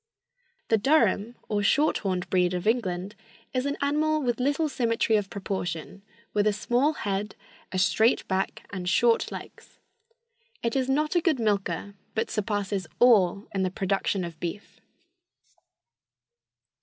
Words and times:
The 0.69 0.79
Durham 0.79 1.35
or 1.47 1.61
short 1.61 1.99
horned 1.99 2.27
breed 2.31 2.55
of 2.55 2.65
England 2.65 3.13
is 3.53 3.67
an 3.67 3.77
animal 3.81 4.23
with 4.23 4.39
little 4.39 4.67
symmetry 4.67 5.15
of 5.15 5.29
proportion, 5.29 6.01
with 6.33 6.47
a 6.47 6.53
small 6.53 6.93
head, 6.93 7.35
a 7.71 7.77
straight 7.77 8.27
back 8.27 8.65
and 8.73 8.89
short 8.89 9.31
legs. 9.31 9.77
It 10.63 10.75
is 10.75 10.89
not 10.89 11.13
a 11.13 11.21
good 11.21 11.39
milker, 11.39 11.93
but 12.15 12.31
surpasses 12.31 12.87
all 12.97 13.47
in 13.53 13.61
the 13.61 13.69
production 13.69 14.23
of 14.23 14.39
beef. 14.39 14.81